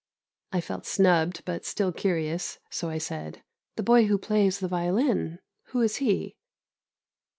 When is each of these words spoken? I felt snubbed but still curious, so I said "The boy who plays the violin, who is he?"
I 0.51 0.61
felt 0.61 0.87
snubbed 0.87 1.45
but 1.45 1.63
still 1.63 1.91
curious, 1.93 2.57
so 2.71 2.89
I 2.89 2.97
said 2.97 3.43
"The 3.75 3.83
boy 3.83 4.07
who 4.07 4.17
plays 4.17 4.57
the 4.59 4.67
violin, 4.67 5.37
who 5.65 5.81
is 5.81 5.97
he?" 5.97 6.37